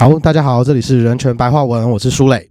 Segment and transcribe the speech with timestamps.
[0.00, 2.50] 好，大家好，这里是人权白话文，我是舒磊。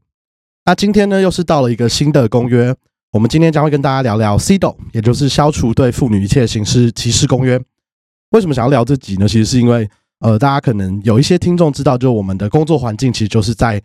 [0.66, 2.76] 那今天呢，又是到了一个新的公约。
[3.12, 7.60] 我们今天将会跟大家聊聊 CDO，也就是消除对妇女一切形式歧视公约。
[8.30, 9.28] 为什么想要聊这集呢？
[9.28, 9.90] 其实是因为，
[10.20, 13.82] 呃，大家可能有一些听众知道，就我们的工作环境其实就是在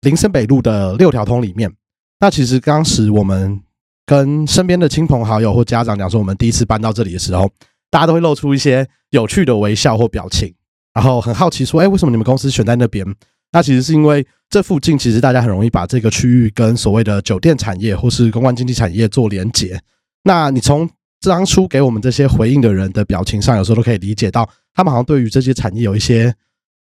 [0.00, 1.72] 林森北路的六条通里面。
[2.18, 3.60] 那其实当时我们
[4.04, 7.48] 跟身边的亲朋好友或家长讲说，我们第一次搬到这里的时候，
[7.88, 10.52] 大家都会露出一些有趣的微笑或表情。
[10.92, 13.06] 然后很好奇说，哎，为什么你们公司选在那边？
[13.52, 19.80] 那其实是因为这附近其实大家很容易把这个区域跟所谓的酒店产业或是公关经济产业做连结。
[20.22, 20.88] 那你从
[21.20, 26.32] 当初给我们这些回应的人的表情上，有时候都可以理解到，他们好像对于这些产业有一些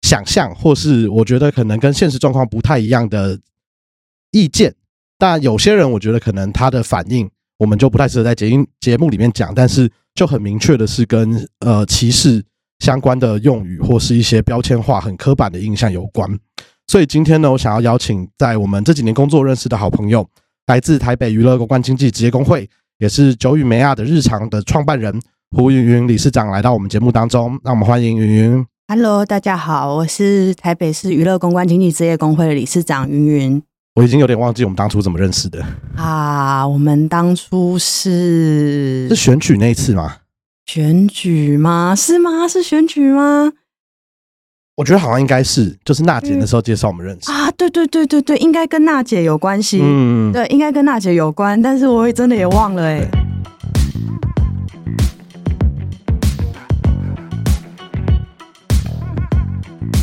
[0.02, 3.40] 想象，或是我觉得可能跟现实状况不太一样的
[4.32, 4.76] 意见。
[5.18, 9.56] 但有些人，我觉得可能他的反应，我们就不太适合在节音节目里面讲。
[9.56, 12.44] 但是就很明确的是跟呃歧视。
[12.80, 16.30] 相关的用语或是一些标签化、很刻板的印象有关，
[16.88, 20.26] 所以今天呢，我想要邀请在我们这几年工作认识的好朋友，
[20.68, 25.20] 来自台北娱乐公关经济职业工会，也是九羽梅亚的日常的创办人
[25.56, 28.66] 胡云云理事长来到我们节目当中，让我们欢迎云云。
[28.88, 33.64] Hello，大家好，我是台北市娱乐公关经济职业工会的理事长云云。
[33.96, 40.18] 我已经有点忘记我们当初怎么认识的啊，我们当初是是选举那次吗？
[40.68, 41.96] 选举吗？
[41.96, 42.46] 是吗？
[42.46, 43.54] 是选举吗？
[44.76, 47.50] 我觉得好像应该是，就是娜姐那时候介绍我们认识啊。
[47.52, 49.80] 对对对对对，应该跟娜姐有关系。
[49.82, 53.00] 嗯，对，应该跟娜姐有关，但是我也真的也忘了哎。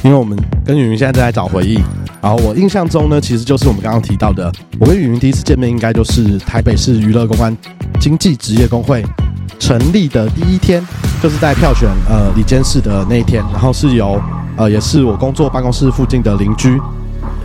[0.02, 1.74] 因为我们跟云云现在正在找回忆，
[2.22, 7.54] 然后我印象中呢，其实就是我们刚刚提到的，我跟云云第一次见面应该就是台北市娱乐公关
[8.00, 9.04] 经济职业工会。
[9.58, 10.86] 成立的第一天，
[11.22, 14.20] 就是在票选呃里监事的那一天，然后是由
[14.56, 16.80] 呃也是我工作办公室附近的邻居，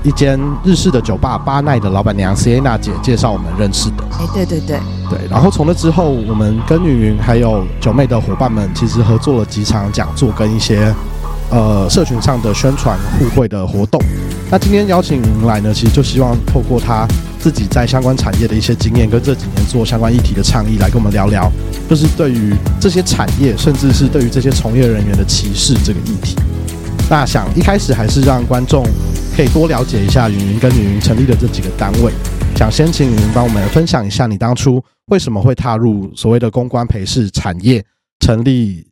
[0.03, 4.03] 一间日式的酒吧巴奈的老板娘 Sienna 姐介绍我们认识的。
[4.11, 10.93] 哎，对对对对，然后从那之后，我们跟云云还有九妹的伙伴们，其实合作了几场讲座跟一些
[11.49, 13.99] 呃社群上的宣传互惠的活动。
[14.51, 17.07] 那今天邀请云来呢，其实就希望透过他。
[17.39, 21.49] 自己在相关产业的一些经验，跟这几年做相关议题的倡议，来跟我们聊聊，
[21.89, 26.35] 就是对于这些产业，甚至是对于这些从业人员的歧视这个议题。
[27.09, 28.85] 那想一开始还是让观众
[29.37, 32.11] 可以多了解一下云云跟云云成立的这几个单位。
[32.57, 37.81] 想先请云云帮我们分享一下，你当初为什么会踏入所谓的公关陪侍产业
[38.19, 38.85] 成立，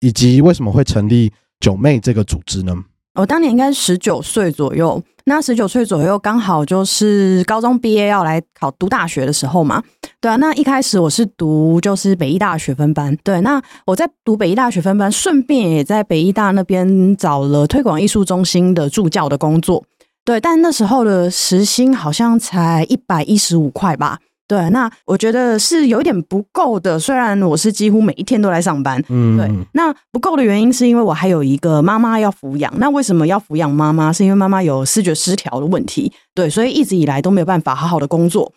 [0.00, 2.76] 以及为什么会成立九妹这个组织呢？
[3.14, 9.80] 我当年应该十九岁左右，那十九岁左右刚好就是高中毕业要来考读大学的时候嘛。
[10.20, 13.16] 对啊，那一开始我是读就是北医大学分班。
[13.22, 19.84] 对，那我在读北医大学分班，顺便也在北医大那边找了推广艺术中心的助教的工作。
[20.24, 24.18] 对，但那时候的时薪好像才一百一十五块吧。
[24.54, 26.96] 对，那我觉得是有一点不够的。
[26.96, 32.72] 虽然我是几乎每一天都来上班，嗯，对，那不够的原因是因为我还有一个妈妈要抚养。
[32.78, 34.12] 那为什么要抚养妈妈？
[34.12, 38.52] 是因为妈妈有视觉失调的问题，对，所以一直以来都没有办法好好的工作。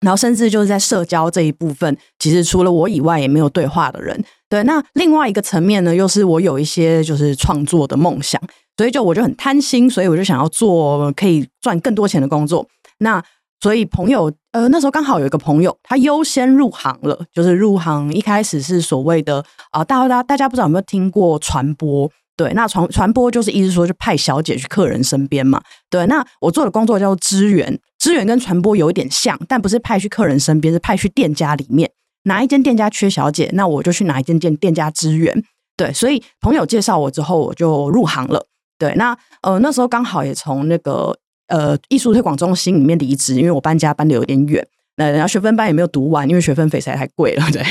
[0.00, 4.22] 然后甚至就是在社交这一部分，其实除了我以外也没有对话的人。
[4.50, 8.38] 对，那另外一个层面呢，又是我有一些就是创作的梦想，
[8.76, 12.66] 所以就我就很贪心，所以我就想要做可以赚更多钱的工作。
[12.98, 13.22] 那
[13.60, 22.10] 所以朋友，呃，那时候刚好有一个朋友，他优先入行了，就是入行一开始是所谓的啊，大家大家不知道有没有听过传播？
[22.36, 25.60] 对，那传传播就是意思说，就派小姐去客人身边嘛。
[25.90, 31.90] 对，那我做的工作叫做支援，支援跟传播有一点像，但不是派去客人身边，是派去店家里面，
[32.22, 35.44] 哪一间店家缺小姐，那我就去哪一间店店家支援。
[35.76, 38.46] 对，所以朋友介绍我之后，我就入行了。
[38.78, 41.14] 对，那呃那时候刚好也从那个。
[41.50, 44.66] 呃，艺术推广中心里面离职，因为我搬家搬的有点远，
[44.96, 47.62] 那然后学分班也没有读完，因为学分费实在太贵了， 对，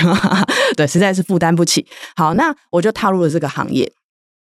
[0.75, 1.87] 对，实在是负担不起。
[2.15, 3.91] 好，那我就踏入了这个行业。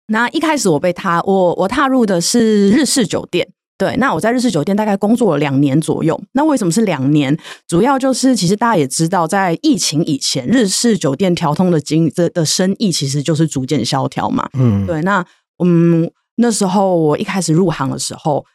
[0.08, 3.48] 那一开始我被踏，我我踏入的是日式酒店，
[3.78, 6.22] 对，那我在日式酒店大概工作了两年左右。
[6.34, 7.38] 那为什么是两年？
[7.66, 14.50] 主要就是其实大家也知道，在疫情以前，日式酒店调通的经的的生意其实就是逐渐萧条嘛。
[14.58, 15.26] 嗯，对，那
[15.64, 18.46] 嗯那时候我一开始入行的时候。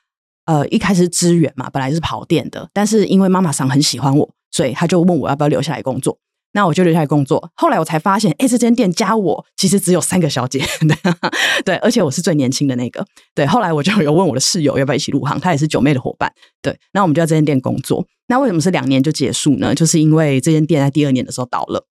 [0.47, 6.19] 呃，一开始支援嘛，本来是跑店的，但是因为妈妈桑很喜欢我，所以他就问我要不要留下来工作。
[6.53, 7.51] 那我就留下来工作。
[7.55, 10.65] 后来我才发现，哎，这间店加我其实只有三个小姐，
[11.67, 13.05] 对，而且我是最年轻的那个。
[13.35, 16.33] 对，后来我就有问我的室友要不要一起入行，她也是九妹的伙伴。
[16.63, 18.07] 对，那我们就在这间店工作。
[18.29, 19.75] 那为什么是两年就结束呢？
[19.75, 21.87] 就是因为这间店在第二年的时候倒了。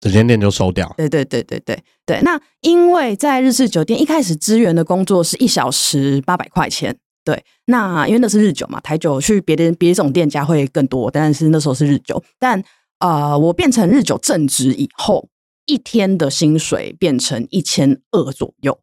[0.00, 0.92] 这间店就收掉。
[0.96, 2.20] 对对对对对对。
[2.22, 6.96] 那因为在日式酒店一开始支援的工作是一小时八百块钱，
[7.30, 7.44] 对。
[7.66, 12.20] 那因为那是日酒嘛，台酒去别的别种店家会更多，但是那时候是日酒。
[12.38, 12.60] 但
[12.98, 15.28] 呃，我变成日酒正职以后，
[15.66, 18.76] 一天的薪水变成一千二左右。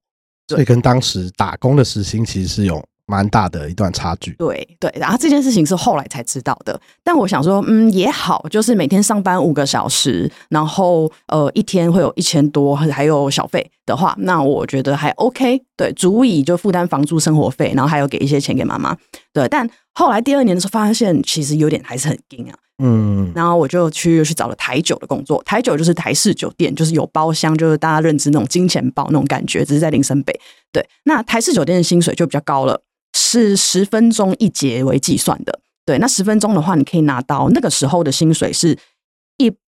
[0.47, 4.31] 所以跟当时打工的时薪其实是有蛮大的一段差距。
[4.39, 6.79] 对对，然后这件事情是后来才知道的。
[7.03, 18.95] 但我想说，嗯，也好，就是每天上班五个小时，然后呃，一天会有一千多，还有小费的话，那我觉得还 OK，对，足以就负担房租、生活费，然后还有给一些钱给妈妈。
[19.33, 22.53] 对，但后来第二年的时候，发现其实有点还是很硬啊。
[22.83, 25.41] 嗯，然后我就去去找了台酒的工作。
[25.43, 30.39] 台酒就是台式酒店，就是有包厢，就是大家认知那种金钱包那种感觉，只是在林森北。
[30.71, 32.81] 对，那台式酒店的薪水就比较高了，
[33.15, 35.59] 是十分钟一节为计算的。
[35.85, 38.77] 对，那十分钟的话，你可以拿到那个时候的薪水是。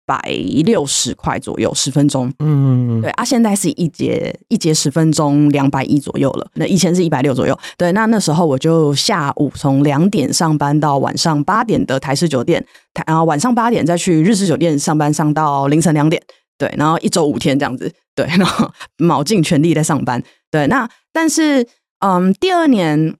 [0.09, 0.19] 百
[0.65, 2.33] 六十块左右，十分钟。
[2.39, 6.47] 嗯，对啊，现在是一节一节十分钟两百一左右了。
[6.55, 7.55] 那以前是一百六左右。
[7.77, 16.19] 对，那那时候我就下午从两点上班到晚上八点的台式酒店，台然后晚上八点再去日式酒店上班，上到凌晨两点。
[16.57, 17.93] 对，然后一周五天这样子。
[18.15, 18.67] 对， 然后
[18.97, 20.21] 卯尽全力在上班。
[20.49, 21.67] 对，那但是
[21.99, 23.15] 嗯，第二年，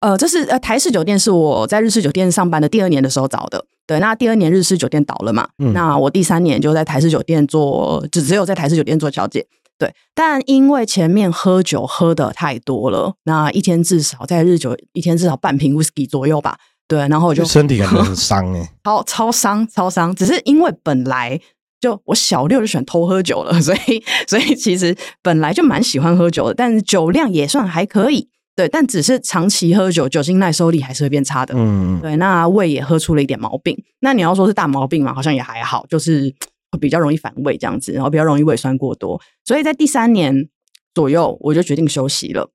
[0.00, 3.64] 呃，这是呃台式酒店是我在日式酒店上班的第二年的时候找的。
[3.86, 5.48] 对，那第二年日式酒店倒了嘛？
[5.72, 9.46] 那我第三年就在台式酒店做，只只有在台式酒店做小姐。
[9.78, 16.58] 对，但因为前面喝酒喝的太多了，那一天至少在日酒一天至少半瓶 whisky 左右吧。
[16.86, 20.14] 对，然后我就身体感觉很伤 哎，超超伤超伤。
[20.14, 21.40] 只是因为本来
[21.80, 28.28] 就我小六就喜欢偷喝酒了，所以所以其实本来就蛮喜欢喝酒的，但是酒量也算还可以。
[28.58, 31.54] 对，但只是长期喝酒，酒精耐受力还是会变差的。
[31.56, 33.80] 嗯，对，那胃也喝出了一点毛病。
[34.00, 36.34] 那你要说是大毛病嘛，好像也还好，就是
[36.72, 39.20] 会比较容易反胃这样子，然后比较容易胃酸过多。
[39.44, 40.48] 所以在第三年
[40.92, 42.50] 左右，我就决定休息了。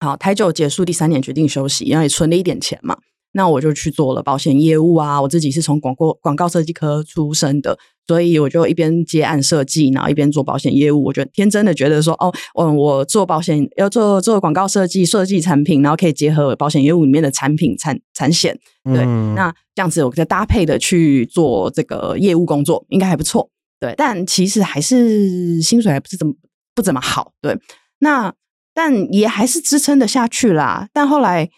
[0.00, 2.96] 好，台酒结束第三年决定休息，然后也存了一点钱嘛。
[3.36, 5.20] 那我就去做了保险业务啊！
[5.20, 7.76] 我自己是从广告广告设计科出身的，
[8.06, 11.02] 所以我就一边接案设计，然后一边做保险业务。
[11.02, 19.04] 我觉得天真的觉得说，哦，嗯，我做保险要做做广告设计，设计产品，然后可以结合保险业务里面的产品产产险，对，
[19.34, 23.50] 那这样子我再搭配的去做这个业务工作，应该还不错。
[23.80, 26.32] 对，但其实还是薪水还不是怎么
[26.72, 27.32] 不怎么好。
[27.42, 27.58] 对，
[27.98, 28.32] 那
[28.72, 30.88] 但也还是支撑的下去啦。
[30.92, 31.50] 但后来。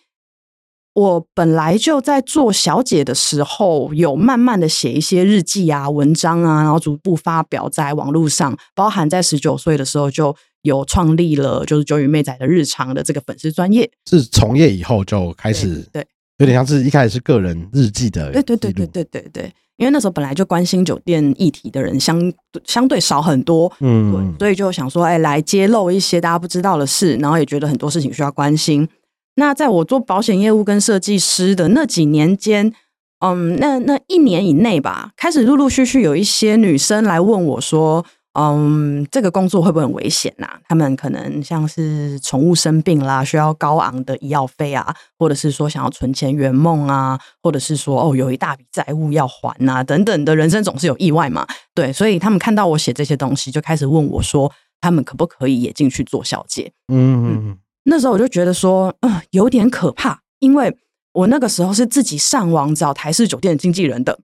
[0.97, 8.57] 我本来就在做小姐的时候，有慢慢的写一些日记啊、文章啊，然后逐步发表在网络上。
[8.75, 13.91] 包含在十九岁的时候，就有创立了就是九羽妹仔的日常的这个粉丝专业。
[14.09, 16.03] 是从业以后就开始，对，
[16.39, 18.33] 有点像是一开始是个人日记的。
[18.33, 22.33] 对对对对对对对，因为那时候本来就关心酒店议题的人相
[22.65, 28.89] 相对少很多，嗯，所以就想说，哎，来揭露一些大家不知道的事，然后也觉得很多事情需要关心。
[29.37, 32.73] 那在我做保险业务跟设计师的那几年间，
[33.21, 40.59] 嗯，那那一年以内吧，开始陆陆续续有一些女生来问我说，嗯，这个工作会不会很危险呐？
[40.69, 54.51] 他们可能像是宠物生病啦，需要高昂的医药费啊，或者是说想要存钱圆梦啊，或者是说哦有一大笔债务要还呐，等等的人生总是有意外嘛，对，所以他们看到我写这些东西，就开始问我说，
[54.81, 56.73] 他们可不可以也进去做小姐？
[56.89, 57.59] 嗯嗯。
[57.89, 60.77] 那时候我就觉得说，嗯，有点可怕，因为
[61.13, 64.19] 我那个时候是自己上网找台式酒店的经纪人的，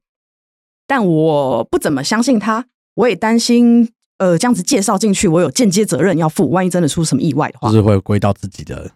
[0.86, 3.88] 但我不怎么相信他，我也担心，
[4.18, 8.90] 呃，这样子介绍进去，我有间接责任要负，万一真的出什么意外的话，就是会归到自己的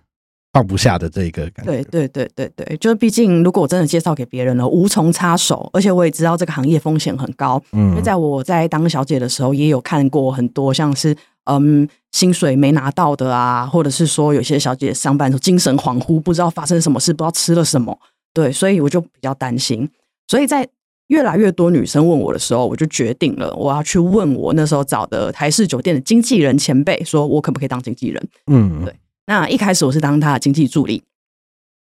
[0.52, 1.70] 放不下的这个感觉。
[1.70, 11.16] 对对对对对，就是毕竟如果我真的介绍给别人了，无从插手，而且我也知道这个行业风险很高，嗯，因为在我在当小姐的时候，也有看过很多像是。
[11.46, 17.98] 嗯，薪水没拿到的啊，或者是说有些小姐上班时候精神恍惚，不知道发生什么事，不知道吃了什么，
[18.34, 19.88] 对，所以我就比较担心。
[20.28, 20.68] 所以在
[21.08, 28.28] 越来越多女生问我的时候，我就决定了，我要去问我那时候找的台式酒店的经纪人前辈，说我可不可以当经纪人？
[28.48, 28.94] 嗯，对。
[29.26, 31.02] 那一开始我是当他的经济助理，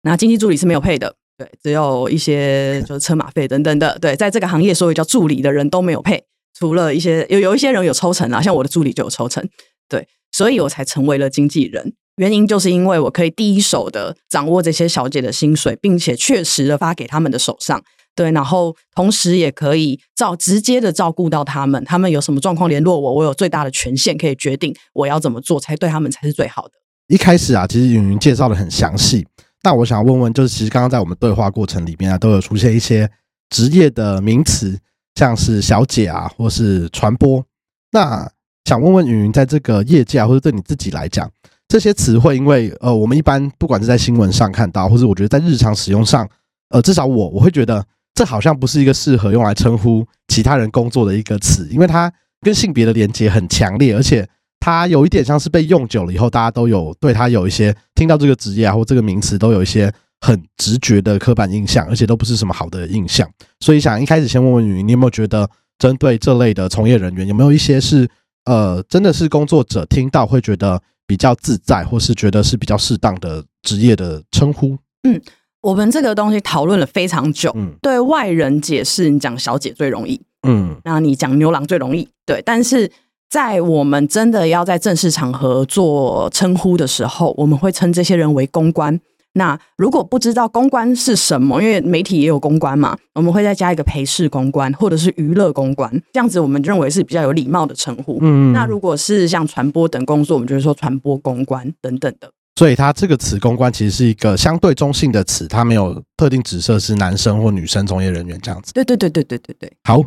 [0.02, 6.24] 那经济助理是没有配的，对，只有一些就是车马费等等的，对，在这个行业所有叫助理的人都没有配。
[6.58, 9.46] 除了一些有有一些人有抽成啊，像我的助理就有抽成，
[9.88, 11.94] 对，所以我才成为了经纪人。
[12.16, 17.82] 原因就是因为我可以第一手的掌握这些小姐的薪水，并且确实的发给他们的手上，
[18.14, 26.72] 对，然后同时也可以照直接的照顾到他们，他们有什么状况联络我，我有最大的权限可以决定我要怎么做才对他们才是最好的。
[27.08, 29.26] 一开始啊，其实云云介绍的很详细，
[29.62, 33.10] 但我想问问，就是其实刚刚在我们对话过程里面啊，都有出现一些
[33.48, 34.78] 职业的名词。
[35.20, 37.44] 像是小姐啊，或是传播。
[37.92, 38.26] 那
[38.64, 41.30] 想问问云云，在这个业界啊，或者对你自己来讲，
[41.68, 46.26] 这些词汇，因为呃，我们一般不管是在新闻上看到，或者我觉得在日常使用上，
[46.70, 47.84] 呃，至少我我会觉得
[48.14, 52.10] 这好像不是一个适合用来称呼其他人工作的一个词，因为它
[52.40, 54.26] 跟性别的连接很强烈，而且
[54.58, 63.28] 它有一点像是被用久了以后，大家都有对它有一些听到这个职业啊或这个名词都有一些很直觉的刻板印象，而且都不是什么好的印象。
[63.60, 65.48] 所以想一开始先问问云云，你有没有觉得
[65.78, 68.08] 针对这类的从业人员，有没有一些是？
[68.46, 74.78] 呃，真的是工作者听到会觉得比较自在，或是觉得是比较适当的职业的称呼。
[75.02, 75.20] 嗯，
[75.60, 77.52] 我们这个东西讨论了非常久。
[77.54, 80.18] 嗯，对外人解释，你讲小姐最容易。
[80.48, 82.08] 嗯，那你讲牛郎最容易。
[82.24, 82.90] 对，但是
[83.28, 88.98] 在我们真的要在正式场合做称呼的时候，我们会称这些人为公关。
[89.34, 98.18] 那如果不知道公关是什么，因为媒体也有公关嘛，我们会再加一个陪侍公关或者是娱乐公关，这样子我们认为是比较有礼貌的称呼。
[98.22, 102.30] 嗯，那如果是像传播等工作，我们就是说传播公关等等的。
[102.56, 108.72] 所以它这个词“公关”其实是一个相对中性的词，它没有特定指涉是男生或女生从业人员这样子。
[108.74, 109.72] 对对对对对对对。
[109.84, 110.02] 好，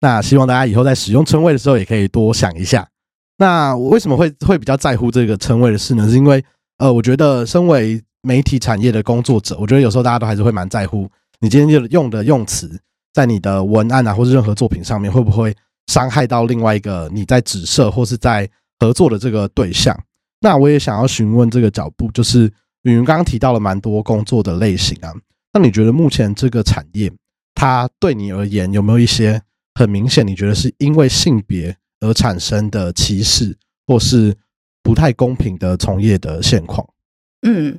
[0.00, 2.88] 那希望大家以后在使用称谓的时候也可以多想一下。
[3.36, 6.08] 那我为什么会会比较在乎这个称谓的事呢？
[6.08, 6.42] 是因为
[6.78, 11.08] 呃，我觉得身为媒体产业的工作者，我觉得有时候大家都还是会蛮在乎
[11.40, 12.80] 你今天用的用词，
[13.12, 15.54] 在你的文案啊，或是任何作品上面，会不会
[15.86, 18.48] 伤害到另外一个你在指涉或是在
[18.80, 19.98] 合作的这个对象？
[20.40, 25.12] 那我也想要询问这个脚步，就是云云刚刚提到了蛮多工作的类型啊，
[25.52, 27.12] 那你觉得目前这个产业，
[27.54, 29.40] 它对你而言有没有一些
[29.74, 33.56] 很明显，你觉得是因为性别而产生的歧视，
[33.86, 34.36] 或是
[34.82, 36.86] 不太公平的从业的现况？
[37.42, 37.78] 嗯。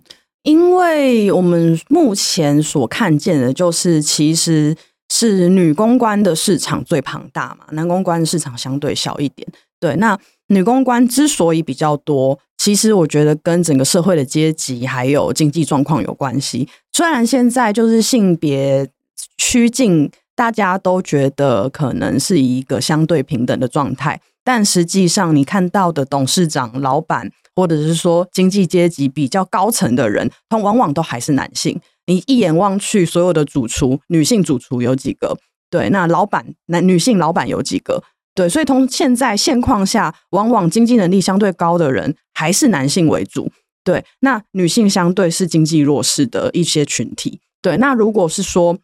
[0.49, 4.75] 因为我们目前所看见的，就是其实
[5.07, 9.47] 是女公关的市场最庞大嘛，男公关市场相对小一点。
[9.79, 16.67] 对，那女公关之所以比较多，其实我觉得跟整个社会的阶级还有经济状况有关系。
[16.91, 18.89] 虽然现在就是性别
[19.37, 27.31] 趋近，大家都觉得可能是一个相对平等的状态，但实际上你看到的董事长、老板。
[27.59, 31.77] 或者是说经济阶级比较高层的人，他往往都还是男性。
[32.05, 35.37] 你一眼望去，所有的主厨，女性主厨有几个？
[35.69, 38.01] 对，那老板男女性老板有几个？
[38.33, 43.51] 对，所以从现在现况下，往往经济能力相对高的人还是男性为主。
[43.83, 47.41] 对，那女性相对是经济弱势的一些群体。
[47.61, 48.77] 对，那如果是说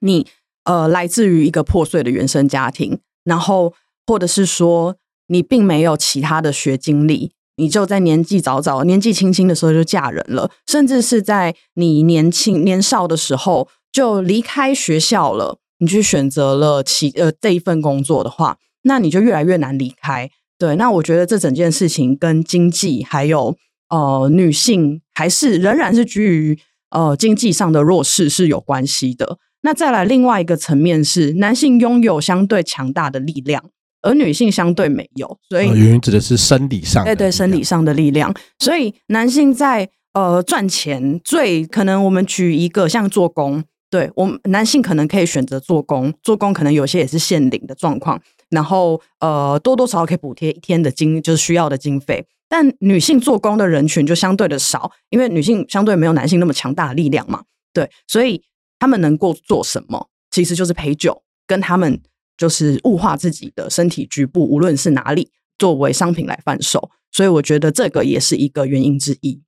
[0.00, 0.26] 你
[0.64, 3.74] 呃来自于一个破碎的原生家庭，然后
[4.06, 4.96] 或者是说
[5.26, 7.32] 你并没有其他的学经历。
[7.56, 20.30] 你就在年纪早早、年纪轻轻的时候就嫁人了，甚至是在你年轻年少的时候就离开学校了，你去选择了其呃这一份工作的话，那你就越来越难离开。
[20.58, 23.56] 对，那我觉得这整件事情跟经济还有
[23.88, 26.58] 呃女性还是仍然是居于
[26.90, 29.38] 呃经济上的弱势是有关系的。
[29.62, 33.70] 那再来另外一个层面是，男性拥有相对强大的力量。
[34.06, 38.32] 而女性相对没有，所以原因指的是生理上，对对，生理上的力量。
[38.60, 52.24] 所以男性在呃赚钱最可能，我们举一个像做工，对我们男性可能可以选择做工，做工可能有些也是限领的状况，然后呃多多少少可以补贴一天的经就是需要的经费。
[52.48, 57.42] 但女性做工的人群就相对的少，因为女性相对没有男性那么强大的力量嘛，
[57.74, 58.40] 对，所以
[58.78, 62.00] 他们能够做什么，其实就是陪酒跟他们。
[62.36, 69.40] 就是物化自己的身体局部，无论是哪里，作为商品来贩售，所以我觉得这个也是一个原因之一。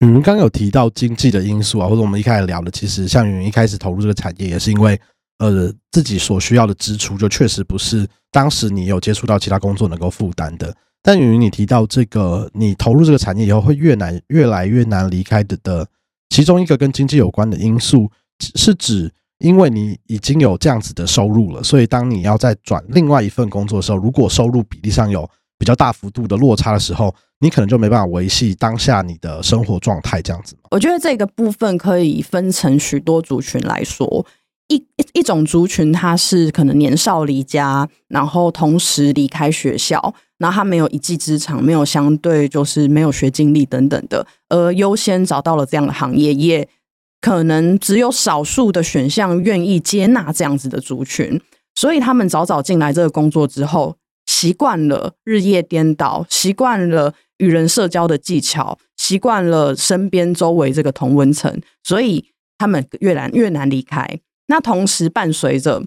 [0.00, 4.98] 嗯，刚刚有提到经济的因素啊，或者我们一开始聊的，其实像云云一开始投入这个产业，也是因为
[5.38, 10.74] 呃自己所需要的支出，就确实不是当时你有接触到其他工作能够负担的。
[11.02, 15.86] 但云云你提到这个，你投入这个产业以后会越难越来越难离开的的，
[16.30, 18.10] 其中一个跟经济有关的因素，
[18.54, 19.12] 是指。
[19.40, 25.28] 因为你已经有这样子的收入了，所以当你要再转另外一份工作的时候，如果收入比例上有
[25.58, 30.54] 比较大幅度的落差的时候，你可能就没办法维系当下你的生活状态这样子。
[30.70, 34.26] 我觉得这个部分可以分成许多族群来说，
[34.68, 46.68] 一一种族群他是可能年少离家，然后同时离开学校，然后他没有一技之长，没有相对就是没有学经历等等的，而优先找到了这样的行业也。
[47.20, 51.40] 可能只有少数的选项愿意接纳这样子的族群，
[51.74, 53.96] 所以他们早早进来这个工作之后，
[54.26, 64.20] 习惯了日夜颠倒，习惯了与人社交的技巧，习惯了身边周围这个同温层，所以他们越难越难离开。
[64.46, 65.84] 那同时伴随着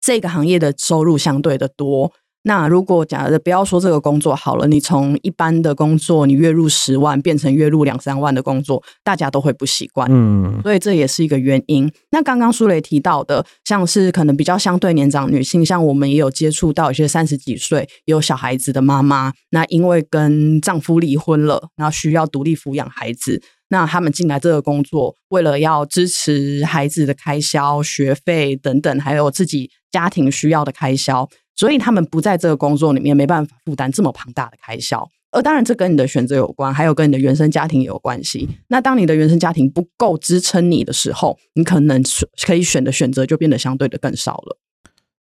[0.00, 2.12] 这个行业的收入相对的多。
[2.48, 10.08] 那如果假的不要说这个工作好了，你从一般的工作，你月入十万变成月入两三万的工作，大家都会不习惯。
[10.10, 11.92] 嗯所以这也是一个原因。
[12.10, 35.06] 那刚刚苏雷提到的，像是可能比较相对年长女性，像我们也有接触到一些三十几岁有小孩子的妈妈，那因为跟丈夫离婚了，然后需要独立抚养孩子，那他们进来这个工作，为了要支持孩子的开销、学费等等，还有自己家庭需要的开销，所以他们不在这个工作里面，没办法负担这么庞大的开销。
[35.32, 38.48] 而当然，这跟你的选择有关，还有跟你的原生家庭也有关系。
[38.68, 44.56] 那当你的原生家庭不够支撑你的时候，你可能选可以选的选择就变得相对的更少了。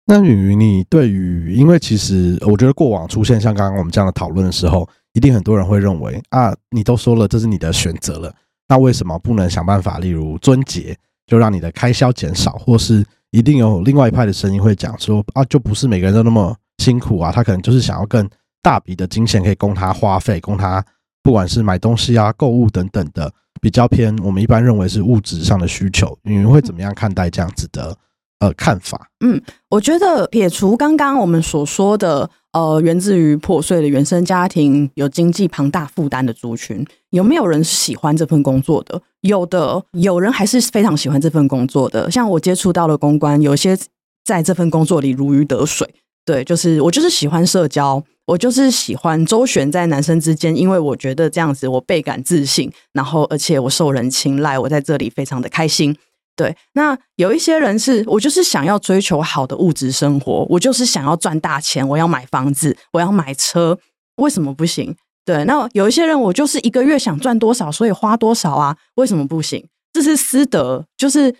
[0.06, 8.34] 那允云，你对于，因为其实我觉得过往出现像刚刚我们这样的讨论的时候，一定很多人会认为啊，你都说了这是你的选择了，
[8.70, 18.28] 那为什么不能想办法，例如尊节，就让你的开销减少，或是一定有另外一派的声音会讲说啊，就不是每个人都那么辛苦啊，他可能就是想要更
[18.62, 20.84] 大笔的金钱可以供他花费，供他
[21.22, 27.96] 不管是买东西啊、购物等等的，比较偏我们一般认为是物质上的需求，你们会怎么样看待这样子的
[28.40, 29.10] 呃看法？
[29.20, 39.02] 嗯我觉得撇除刚刚我们所说的，呃，源自于破碎的原生家庭、有经济庞大负担的族群，有没有人喜欢这份工作的？
[39.22, 42.10] 有的，有人还是非常喜欢这份工作的。
[42.10, 43.78] 像我接触到的公关，有些
[44.24, 45.88] 在这份工作里如鱼得水。
[46.26, 55.96] 对，就是我就是喜欢社交，我就是喜欢周旋在男生之间，因为我觉得这样子我倍感自信，然后而且我受人青睐，我在这里非常的开心。
[56.38, 63.80] 对，那有一些人是我就是想要追求好的物质生活，我就是想要赚大钱，我要买房子，我要买车，
[64.18, 64.96] 为什么不行？
[65.26, 69.68] 对，那有一些人我就是一个月想赚多少，所以花多少啊，为什么不行？
[69.92, 71.34] 这是私德，就是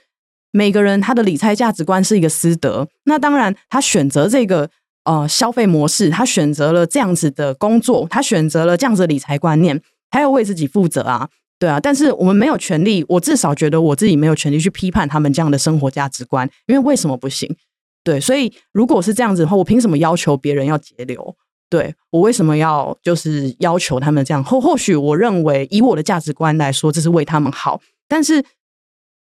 [0.52, 2.88] 每个人他的理财价值观是一个私德。
[3.04, 4.68] 那当然，他选择这个
[5.04, 11.30] 呃消费模式，他选择了这样子的工作，他选择了这样子的理财观念，他要为自己负责啊。
[11.60, 17.56] 对啊，但是我们没有权利，我至少觉得我自己没有权利去批判他们这样的生活价值观，因为为什么不行？
[18.04, 21.36] 对，所以如果是这样子的话，我凭什么要求别人要节流？
[21.70, 24.44] 对我为什么要就是要求他们这样？
[24.44, 28.46] 或或许我认为以我的价值观来说，这是为他们好，但是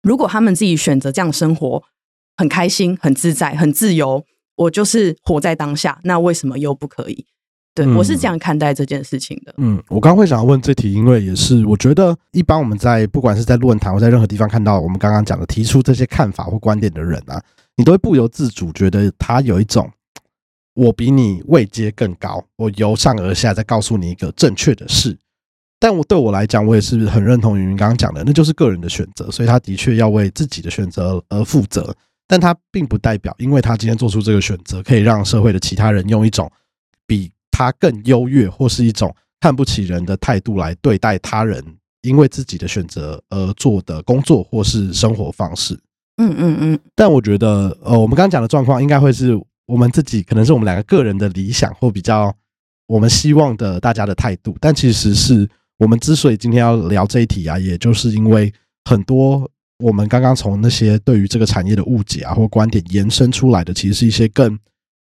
[0.04, 1.84] 如果他们自己选择这样生活，
[2.38, 4.24] 很开心、很自在、很自由，
[4.56, 7.26] 我就是活在当下，那为什么又不可以？
[7.84, 9.54] 对、嗯我是这样看待这件事情的。
[9.58, 17.42] 嗯，我刚刚会想要问这题，因为也是我觉得一般我们在不管是在论坛或在任何地方看到我们刚刚讲的提出这些看法或观点的人啊，
[17.76, 19.90] 你都会不由自主觉得他有一种
[20.74, 25.18] 我比你位阶更高，我由上而下在告诉你一个正确的事。
[25.82, 31.96] 但我对我来讲，我也是很认同云云刚刚讲的，那就是个人的选择，所以他的确要为自己的选择而负责。
[32.28, 36.52] 但他并不代表，因为他今天做出这个选择，可以让社会的其他人用一种
[37.08, 41.62] 比他更优越或是一种看不起人的态度来对待他人，
[42.04, 45.78] 因为自己的选择而做的工作或是生活方式。
[46.16, 52.34] 嗯嗯嗯，但我觉得，呃，我们刚刚讲的状况，应该会是我们自己，可能是我们两个个人的理想或比较
[52.88, 54.56] 我们希望的大家的态度。
[54.62, 55.46] 但其实是
[55.78, 58.54] 我们之所以今天要聊这一题啊，也就是因为
[58.86, 59.52] 很多
[59.84, 64.58] 我们刚刚从那些对于这个产业的误解啊或观点延伸出来的，其实是一些更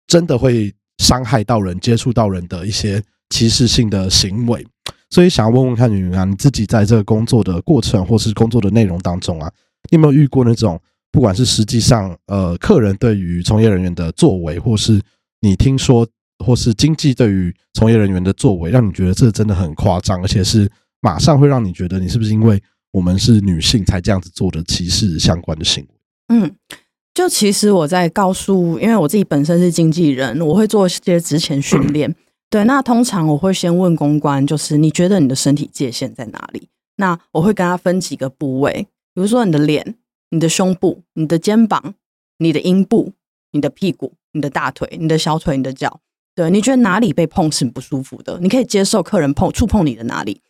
[0.08, 4.66] 真的会伤害到人、接触到人的一些歧视性的行为。
[5.10, 9.52] 所以想要问问看云云啊，你自己在这个工作的过程或是工作的内容当中啊，
[9.90, 15.00] 你有没有遇过那种不管是实际上呃客人对于从业人员的作为，或是
[15.40, 16.08] 你听说
[16.44, 20.70] 或是经济对于从业人员的作为，让你觉得这真的很夸张，而且是
[21.02, 25.90] 马上会让你觉得你是不是因为我们是女性才这样子做的歧视相关的行为？
[26.28, 26.56] 嗯，
[27.14, 32.14] 就其实我在告诉，因为我自己本身是经纪人，我会做一些职前训 练。
[32.48, 36.68] 对，那通常我会先问公关，就是你觉得你的身体界限在哪里？
[36.96, 39.94] 那我会跟他分几个部位，比如说你的脸、
[40.30, 41.94] 你的胸部、你的肩膀、
[42.38, 43.12] 你的阴部、
[43.52, 46.00] 你的屁股、你的大腿、你的小腿、你的脚。
[46.34, 48.38] 对，你觉得哪里被碰是不舒服的？
[48.40, 50.40] 你可以接受客人碰触碰你的哪里？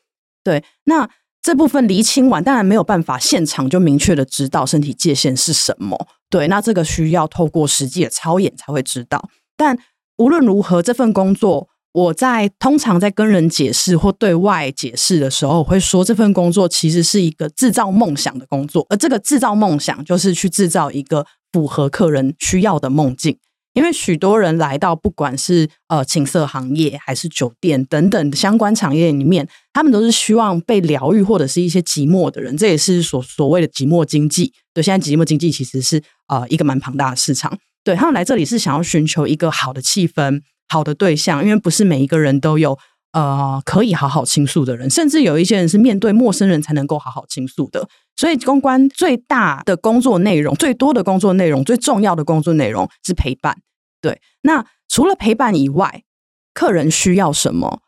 [0.44, 1.08] 对，那
[1.42, 6.06] 这部分厘清完，当然没有办法现场就明确的知道身体界限是什么。
[6.30, 9.28] 对，那这个需要透过实际的操演才会知道。
[9.56, 9.76] 但
[10.18, 23.36] 无论如何，这份工作我在通常在跟人解释或对外解释的时候，我会说这份工作其实是一个制造梦想的工作，而这个制造梦想就是去制造一个符合客人需要的梦境。
[23.74, 34.52] 因为许多人来到不管是呃情色行业还是酒店等等相关产业里面，他们都是希望被疗愈或者是一些寂寞的人，这也是所所谓的寂寞经济。
[34.74, 37.58] 对，现在寂寞经济其实是呃一个蛮庞大的市场。
[37.84, 42.78] 对他们来这里是想要寻求一个好的气氛、好的对象，因为不是每一个人都有
[43.12, 47.88] 呃可以好好倾诉的人，甚至有一些人是面对陌生人才能够好好倾诉的。
[48.16, 53.58] 所以公关最大的工作内容、最多的工作内容、最重要的工作内容是陪伴。
[54.00, 56.02] 对，那除了陪伴以外，
[56.52, 57.80] 客人需要什么？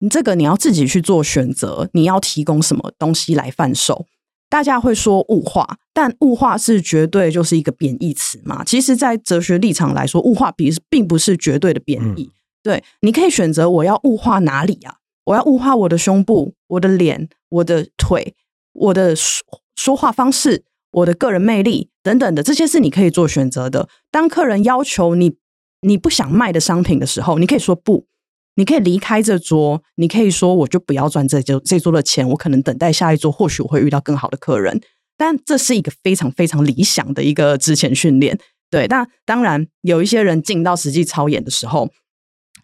[0.00, 4.06] 你这个你要自己去做选择，你要提供什么东西来贩售？
[4.50, 8.62] 大家会说物化，但物化是绝对就是一个贬义词嘛？
[8.62, 12.30] 其实，在哲学立场来说，物化比并不是绝对的贬义。
[12.62, 14.96] 对，你可以选择我要物化哪里啊？
[15.24, 18.34] 我要物化我的胸部、我的脸、我的腿、
[18.72, 19.42] 我的说
[19.76, 23.88] 说话方式、我的个人魅力等等的，这些是你可以做选择的。
[24.10, 25.36] 当客人要求你
[25.82, 28.06] 你不想卖的商品的时候，你可以说不。
[28.54, 34.78] 你可以离开这桌，你可以说我就不要赚这桌这桌的钱，我可能等待下一桌，或许我会遇到更好的客人。
[35.16, 38.38] 但这是一个非常非常理想的一个之前训练，
[38.70, 38.86] 对。
[38.86, 41.88] 但当然，有一些人进到实际操演的时候，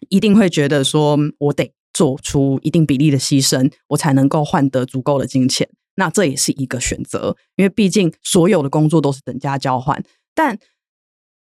[0.07, 5.69] 一定会觉得说我得做出一定比例的牺牲，我才能够换得足够的金钱。
[5.95, 10.01] 那这也是一个选择，因为毕竟所有的工作都是等价交换。
[10.33, 10.57] 但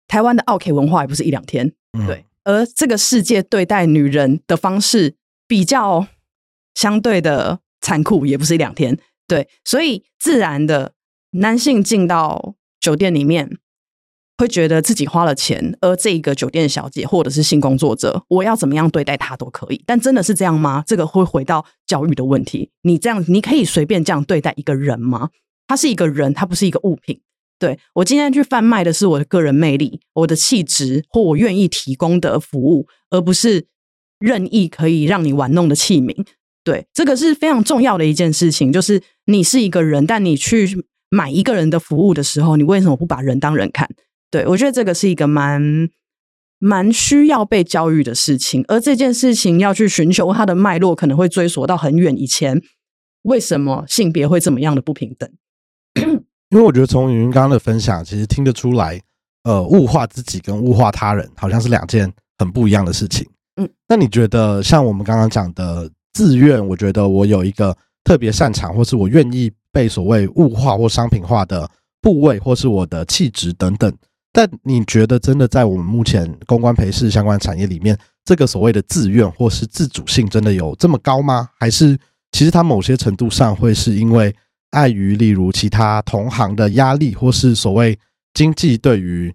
[0.06, 1.72] 台湾的 OK 文化也不是一两天，
[2.06, 2.26] 对。
[2.44, 5.14] 而这个世界对待女人的方式
[5.46, 6.06] 比较
[6.74, 8.98] 相对的残酷，也不是一两天。
[9.28, 10.92] 对，所以自然的
[11.30, 13.58] 男性进到酒店里面，
[14.42, 19.80] 会觉得自己花了钱，而这一个酒店小姐或者是性工作者，我要怎么样对待她都可以。
[19.86, 20.82] 但真的是这样吗？
[20.84, 22.68] 这个会回到教育的问题。
[22.82, 25.30] 你这样，你可以随便这样对待一个人吗？
[25.68, 27.20] 他是一个人，他不是一个物品。
[27.60, 33.66] 对我今天去贩卖的是我的个人魅力、我的气质或我愿意提供的服务，而不是
[34.18, 36.26] 任意可以让你玩弄的器皿。
[36.64, 38.72] 对，这个是非常重要的一件事情。
[38.72, 43.88] 就是你是一个人，但你去买一个人的服务的时候，你为什么不把人当人看？
[44.32, 45.88] 对我觉得这个是一个蛮
[46.58, 48.64] 蛮需要被教育的事情。
[48.66, 52.60] 而这件事情要去寻求它的脉络，可能会追溯到很远以前，
[53.22, 55.30] 为什么性别会这么样的不平等？
[56.50, 59.00] 因为我觉得从云云刚刚的分享，其实听得出来，
[59.44, 63.28] 呃，物化自己跟物化他人好像是两件很不一样的事情。
[63.56, 73.94] 嗯，那你觉得像我们刚刚讲的自愿，我觉得我有一个特别擅长，或是我愿意被所谓物化或商品化的部位，或是我的气质等等。
[74.32, 81.48] 但你觉得真的在我们目前公关陪侍相关产业里面，这个所谓的自愿或是自主性真的有这么高吗？
[81.58, 81.98] 还是
[82.32, 84.34] 其实它某些程度上会是因为？
[84.72, 87.98] 碍于例如其他同行的压力，或是所谓
[88.32, 89.30] 经济对于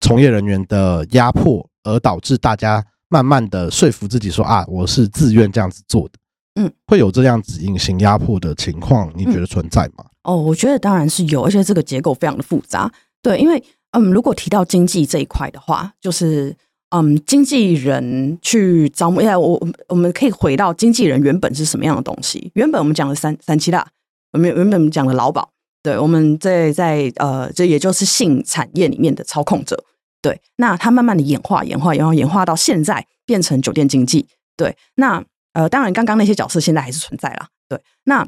[0.00, 6.14] 从业人员的压迫，而导致大家慢慢的说服自己说啊，我是自愿这样子做的。
[6.56, 10.04] 嗯，会有这样子隐形压迫的情况，你觉得存在吗？
[10.24, 12.92] 哦，我觉得当然是有，而且这个结构非常的复杂。
[13.22, 16.56] 对，因为嗯，如果提到经济这一块的话，就是
[16.90, 22.50] 嗯，经纪人去招募，哎，我我们可以回到经纪人原本是什么样的东西？
[22.54, 23.88] 原本我们讲的三三七大。
[24.32, 25.50] 我们原本我们讲的劳保，
[25.82, 29.84] 对，我们在在呃，这也就是性产业里面的操控者，
[30.22, 38.24] 对，那它慢慢的演化，演化，然后演化到现在变成酒店经济，对，那呃，当然刚刚那些角色现在还是存在啦，对，那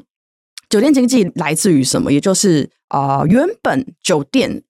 [0.69, 2.13] 酒店经济来自于什么？
[2.13, 4.65] 也就是啊，原本酒店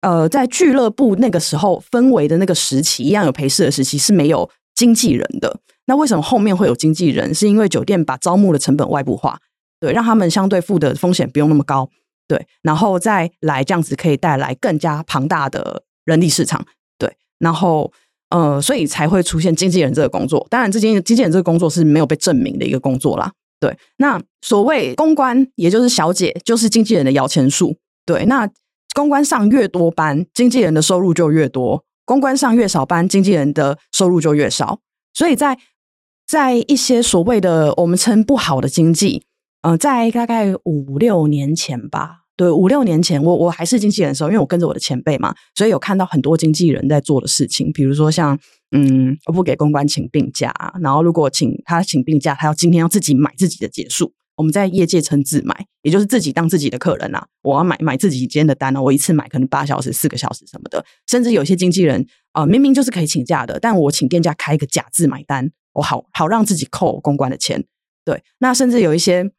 [0.00, 7.34] 呃，在俱乐部那个时候氛围的那个时期，一样有陪侍的时期是没有经纪人的，那为什么后面会有经纪人？
[7.34, 9.40] 是因为酒店把招募的成本外部化。
[9.78, 11.90] 对，让他们相对付的风险不用那么高，
[12.26, 16.64] 对，然后再来这样子可以带来更加庞大的人力市场，
[16.98, 17.92] 对，然后
[18.30, 20.46] 呃，所以才会出现经纪人这个工作。
[20.48, 23.30] 当然，这经经纪人这个工作是没有被证明的一个工作啦。
[23.60, 27.76] 对，那所谓公关，也就是小姐，就是经纪人的摇钱树。
[28.06, 28.48] 对，那
[28.96, 34.80] 公关上越多班，经纪人的收入就越多；公关上越少班，经纪人的收入就越少。
[35.12, 35.58] 所以在
[36.26, 39.22] 在一些所谓的我们称不好的经济。
[39.60, 48.38] 嗯，在大概五六年前吧，对，五六年前，我我还是经纪人的时候，因为我跟着我的前辈嘛，所以有看到很多经纪人在做的事情，比如说像，
[48.70, 67.64] 嗯，我不给公关请病假，然后如果请他请病假，他要今天要自己买自己的结束，我们在业界称自买，也就是自己当自己的客人啊，我要买买自己今天的单呢，我一次买可能八小时、四个小时什么的，甚至有些经纪人啊，明明就是可以请假的，但我请店家开一个假字买单，我好好让自己扣公关的钱，
[68.04, 69.30] 对，那甚至有一些。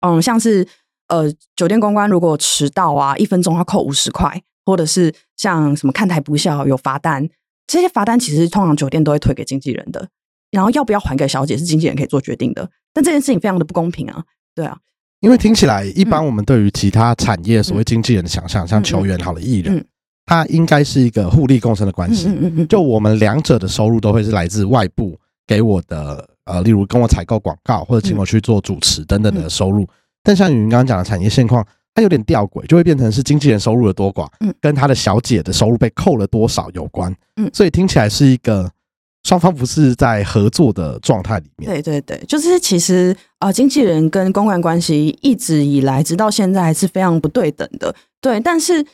[0.00, 0.68] 嗯，像是
[1.08, 7.26] 呃，酒店公关如果迟到啊，一分钟要扣五十块，或者是像什么看台不孝有罚单，
[7.66, 10.10] 这些罚单其实通常酒店都会推给经纪人的，
[10.56, 12.68] 然后要不要还给小姐是经纪人可以做决定的。
[12.94, 14.76] 但这件事情非常的不公平啊，对啊，
[15.20, 19.84] 因为听起来一般我们对于其他产业所谓经纪人的想象，像球员好了艺人，
[20.24, 22.26] 他应该是一个互利共生的关系。
[22.28, 29.86] 嗯嗯嗯，就我们两者的收入都会是来自外部给我的，呃，例如跟我采购广告或者请我去做主持等等的收入。
[30.22, 31.64] 但像云刚刚讲的产业现况，
[31.94, 34.52] 它有点吊诡，就会变成是经纪人收入的多寡，嗯。
[34.60, 37.48] 跟他的小姐的收入被扣了多少有关，嗯。
[37.52, 38.70] 所以听起来是一个
[39.26, 41.68] 双方不是在合作的状态里面。
[41.68, 47.92] 对对对，就是其实呃，经纪人跟公关关系一直以来，直到现在还是非常不对等的。
[48.20, 48.86] 对，但是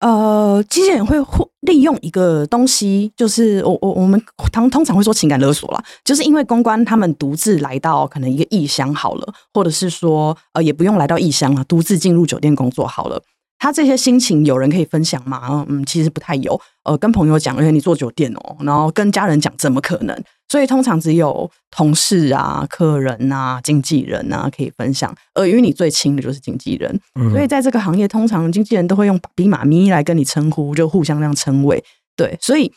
[0.00, 1.16] 呃，经纪人会
[1.60, 4.20] 利用一个东西，就是我我我们
[4.50, 13.22] 通通常会说情感勒索啦，就是因为公关他们独自来到可能一个异乡好了，或者是说呃也不用来到异乡啊，独自进入酒店工作好了。
[13.62, 15.64] 他这些心情有人可以分享吗？
[15.68, 16.60] 嗯，其实不太有。
[16.82, 20.20] 呃，跟朋友讲，因为你做酒店哦，然后跟家人讲，怎么可能？
[20.48, 27.00] 所以通常只有同事啊、客人啊、经纪人啊可以分享，而与你最亲的就是经纪人。
[27.14, 31.84] 嗯所以在这个行业，通常经纪人都会用“爸比妈咪”来跟你称呼，就互相这样称谓。
[32.16, 32.72] 对，所以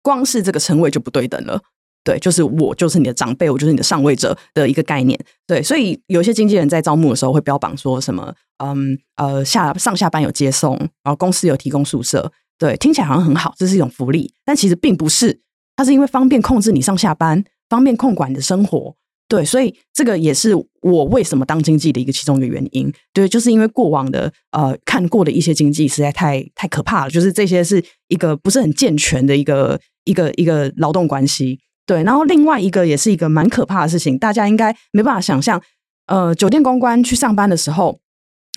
[0.00, 1.60] 光是这个称谓就不对等了。
[2.06, 5.18] 对，就是我就是你的长辈，我就是你的上位者的一个概念。
[5.44, 12.30] 对，所以有些经纪人在招募的时候会标榜说什么，嗯呃下上下班有接送，然后公司有提供宿舍。
[12.56, 15.40] 对，听起来好像很好，这是一种福利，但其实并不是。
[15.74, 18.94] 它是因为方便控制你上下班，方便控管你的生活。
[19.28, 22.92] 对，所以这个也是我为什么当经纪的一个其中一个原因。
[23.12, 31.58] 对，就是因为过往的呃看过的一些经济实在太太可怕了，就是这些是一个不是很健全的一个一个一个劳动关系。
[31.86, 35.62] 对，然后另外一个也是一个蛮可怕的事情，大家应该没办法想象，
[36.06, 38.00] 呃，酒店公关去上班的时候，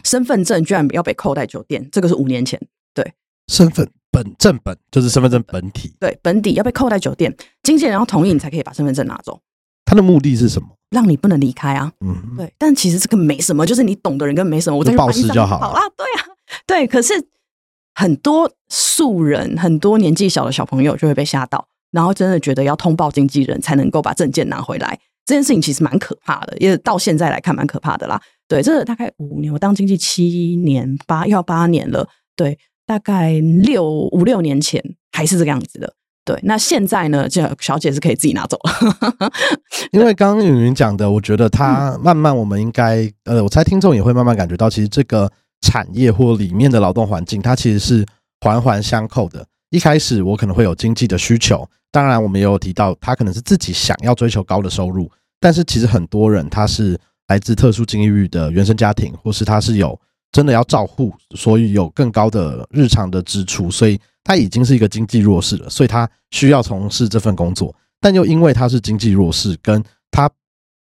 [0.04, 2.60] 身份证居然要被扣在酒店，这个是五年前。
[2.94, 3.13] 对
[3.48, 9.39] 身份本正本就是身份证本体，对，本底要被扣在酒店，经纪人要同意你才可以把身份证拿走，
[9.86, 10.68] 他的目的是什么？
[10.89, 11.92] 让你不能离开啊。
[12.04, 15.82] 嗯，对，但其实这个没什么，就是你懂的人跟没什么，我再去就报翻译上时就好好啦。
[15.96, 16.26] 对啊，
[16.65, 16.88] 对。
[16.88, 17.13] 可是
[17.94, 24.99] 很多素人，很多年纪小的小朋友就会被吓到，然后真的觉得要通报经纪人才能够把证件拿回来。
[25.25, 28.19] 这件事情其实蛮可怕的，也到现在来看蛮可怕的啦。
[28.47, 35.93] 对，这个大概五年，我当经纪七年八要八年了，对，大概六五六年前还是这个样子的。
[36.25, 39.32] 对，那现在呢，这小姐是可以自己拿走了。
[39.91, 48.06] 因为刚刚云云讲的，我觉得她慢慢我们应该，呃，我猜听众也会慢慢感觉到，其实这个产业或里面的劳动环境，它其实是
[48.41, 49.45] 环环相扣的。
[49.69, 59.99] 一开始我可能会有经济的需求，当然我们也有提到，他可能是自己想要追求高的收入，但是其实很多人他是来自特殊境遇的原生家庭，或是他是有
[60.32, 67.75] 真的要照护，所以有更高的日常的支出，所以他已经是一个经济弱势了，所以他需要从事这份工作。
[67.99, 70.30] 但又因为他是经济弱势，跟他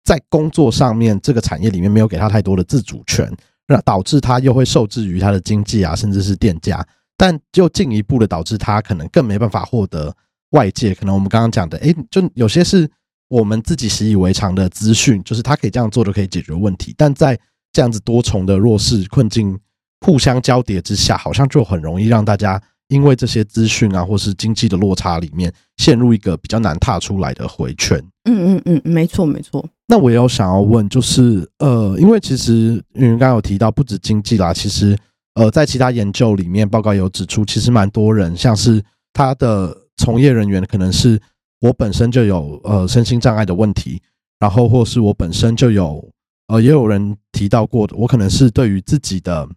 [0.03, 3.31] 在工作上面这个产业里面没有给他太多的自主权，
[3.67, 10.15] 那导致他又会受制于他的经济啊，甚至是店家，但就进一步的导致他可能更没办法获得
[10.55, 12.89] 外界可能我们刚刚讲的，诶，就有些是
[13.27, 17.37] 我们自己习以为常的资讯，就是他可以这样做就可以解决问题，但在
[17.73, 19.59] 这样子多重的弱势困境
[20.05, 27.97] 互相交叠之下，好像就很容易让大家因为这些资讯啊，或是经济的落差里面，陷入一个比较难踏出来的回圈。
[28.29, 29.67] 嗯嗯嗯，没错没错。
[29.87, 34.97] 那我也有想要问，就是呃，因为其实云云刚刚有提到，不止经济啦，其实
[35.33, 41.21] 呃，在其他研究里面，报告有指出，其实蛮多人，像是他的从业人员，可能是
[41.59, 44.01] 我本身就有呃身心障碍的问题，
[44.39, 46.07] 然后或是我本身就有
[46.47, 49.47] 呃，也有人提到过，我可能是对于自己的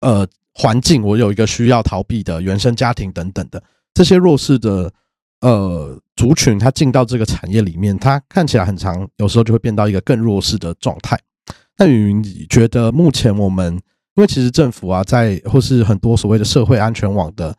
[0.00, 3.62] 呃环境，我有一个需要逃避的原生家庭等等的
[3.94, 4.92] 这些弱势的
[5.40, 11.18] 呃族群，他进到这个产业里面，他看起来很长，有时候就会变到一个更弱势的状态。
[11.78, 13.74] 那云云觉得目前我们，
[14.14, 17.56] 因为其实政府啊，在或是很多所谓的社会安全网的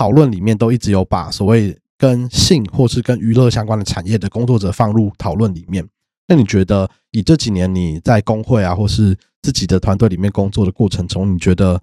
[0.00, 5.86] 讨论里面，都一直有把所谓跟性或是跟娱乐相关的产业的工作者放入讨论里面。
[6.26, 11.78] 那你觉得以这几年你在工会啊，或是自己的团队里面工作的过程中，你觉得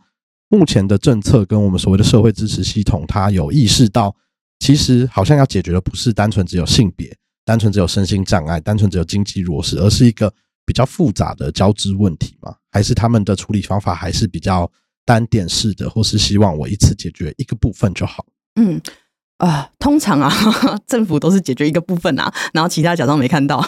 [0.50, 4.16] 目前的政策跟我们所谓的社会支持系统，它有意识到，
[4.58, 10.34] 其实好像要解决的不是单纯只有性别、单纯只有身心障碍、单纯只有经济弱势，而是一个
[10.66, 12.56] 比较复杂的交织问题吗？
[12.72, 14.68] 还是他们的处理方法还是比较
[15.08, 18.26] 单点式的，或是希望我一次解决一个部分就好？
[18.60, 18.82] 嗯
[19.38, 20.30] 啊、通常啊，
[20.86, 23.64] 政府都是解决一个部分啊，然后其他假装没看到。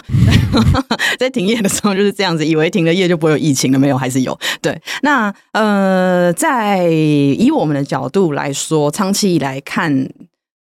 [1.18, 4.38] 在停业的时候就是这样子，以为停了业就不会有疫情了，没有，还是有。
[4.60, 10.10] 对，那呃，在以我们的角度来说，长期以来看，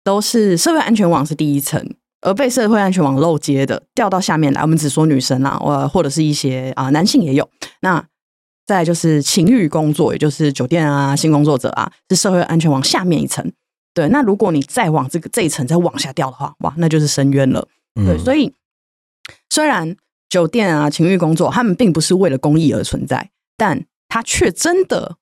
[0.02, 1.86] 都是社会安全网是第一层。
[2.22, 7.46] 而被社会安全网漏接的掉到下面来，我们只说女生啦，呃，或者是一些啊、男性也有。
[7.80, 8.02] 那
[8.66, 13.52] 再就是情欲工作，也就是酒店啊、性工作者啊，是社会安全网下面一层。
[13.92, 17.68] 对，那如果你再往这个这一层再往下掉的话，哇，那就是深渊了。
[17.94, 18.52] 对，所以
[19.50, 19.96] 虽然
[20.28, 25.16] 酒店啊、情欲工作，他们并不是为了公益而存在，但他却真的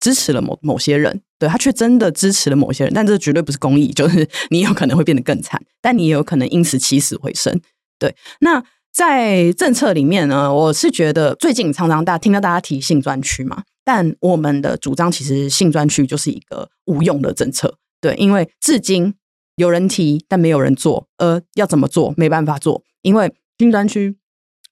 [0.00, 1.22] 支持了某某些人。
[1.38, 7.58] 对他却真的支持了某些人，但这绝对不是公益，就是 你有可能会变得更惨，但你也有可能因此起死回生。
[7.98, 17.76] 对，那在政策里面呢，我是觉得最近常常大家听到大家提性专区嘛，但我们的主张其实性专区就是一个无用的政策。
[18.00, 19.14] 对，因为至今
[19.56, 24.16] 有人提，但没有人做，呃，要怎么做没办法做，因为性专区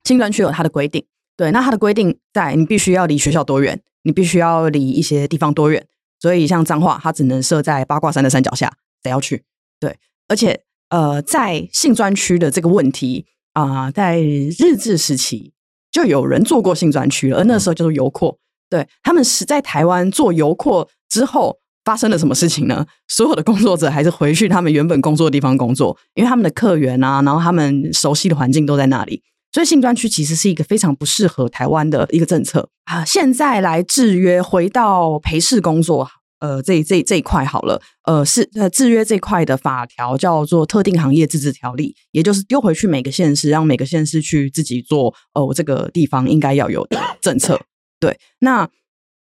[0.05, 1.05] 性专区有它的规定。
[1.37, 5.87] 对，那它的规定在你必须要离学校多远，你必须要离一些地方多远。
[6.21, 8.73] 所以，像脏话，它只能设在八卦山的山脚下，
[9.05, 9.45] 得要去？
[9.79, 13.27] 对，而且，呃，在性专区的这个问题
[13.63, 15.53] 啊，在日治时期
[15.91, 18.39] 就有人做过性专区了，而那时候就是游廓。
[18.71, 22.87] 对他们是在台湾做游廓之后，发生了什么事情呢？
[23.09, 29.23] 所有的工作者还是回去他们原本工作的地方工作，因为他们的客源啊，然后他们熟悉的环境都在那里。
[29.51, 33.03] 所以性专区其实是一个非常不适合台湾的一个政策啊。
[33.05, 36.07] 现在来制约，回到陪侍工作，
[36.41, 47.61] 呃，这这这一块好了，呃，是呃制约这块的法条叫做特定行业自治条例，也就是丢回去每个县市，让每个县市去自己做，呃，我这个地方应该要有的 政策。
[48.01, 48.69] 对，那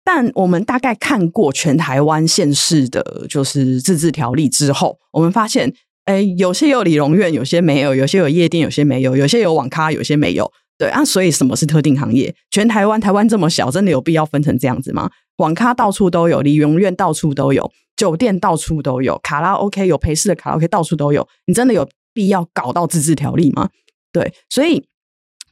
[0.04, 5.74] 但我们大概看过全台湾县市的，就是自治条例之后，我们发现。
[6.04, 10.50] 哎，有些有理容院，有些没有；有些有夜店，有些没有；有些有网咖，有些没有。
[10.78, 12.32] 对啊，所以什么是特定行业？
[12.50, 15.10] 全台湾，台湾这么小，真的有必要分成这样子吗？
[15.38, 21.26] 网咖到处都有，理容院到处都有，酒店到处都有，卡拉 OK 有陪侍的卡拉 OK 到处都有。
[21.46, 23.70] 你真的有必要搞到自治条例吗？
[24.12, 24.86] 对，所以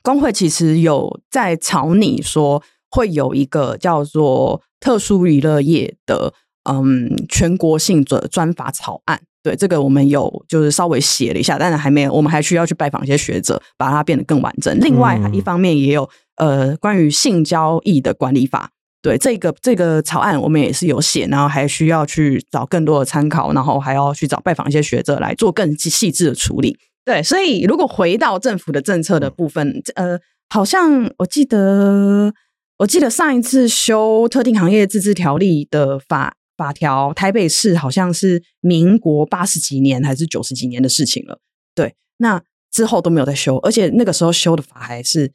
[0.03, 6.33] 工会其实有在吵你说，会有一个叫做特殊娱乐业的
[6.69, 9.21] 嗯全国性的专法草案。
[9.43, 14.77] 对这个，我们有就是稍微写了一下，但是还没有，我们还需要去拜访一些学者，把它变得更完整。
[14.81, 26.77] 另外，一方面也有呃关于性交易的管理法，对这个这个草案，我们也是有写，然后还需要去找更多的参考，然后还要去找拜访一些学者来做更细致的处理。
[27.05, 30.19] 对，所以如果回到政府的政策的部分，呃，
[30.51, 32.35] 好像我记得
[32.79, 36.35] 我记得上一次修特定行业自治条例的法。
[36.57, 41.39] 法条，台北市好像是民国八十几年还是九十几年的事情了。
[41.75, 45.33] 对，那之后都没有再修，而且那个时候修的法还是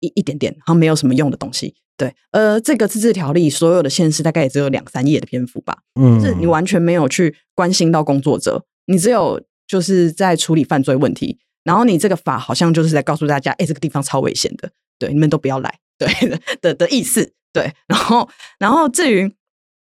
[0.00, 1.74] 一一点点，好像没有什么用的东西。
[1.96, 5.78] 对，呃，这个自治条例所有的县市大概也只有两三页的篇幅吧。
[6.00, 11.38] 嗯，是你完全没有去关心到工作者，你只有就是在处理犯罪问题。
[11.64, 16.08] 然后你这个法好像就是在告诉大家，哎，这个地方超危险的，对，你们都不要来，对
[16.60, 17.32] 的的意思。
[17.52, 19.32] 对，然后，然后至于。